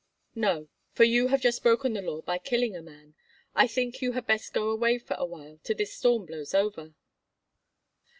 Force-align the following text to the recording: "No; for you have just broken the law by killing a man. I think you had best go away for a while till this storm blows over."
"No; 0.33 0.67
for 0.93 1.03
you 1.03 1.27
have 1.27 1.41
just 1.41 1.61
broken 1.61 1.93
the 1.93 2.01
law 2.01 2.23
by 2.23 2.39
killing 2.39 2.75
a 2.75 2.81
man. 2.81 3.13
I 3.53 3.67
think 3.67 4.01
you 4.01 4.13
had 4.13 4.25
best 4.25 4.51
go 4.51 4.71
away 4.71 4.97
for 4.97 5.13
a 5.19 5.25
while 5.25 5.59
till 5.63 5.75
this 5.75 5.93
storm 5.93 6.25
blows 6.25 6.55
over." 6.55 6.95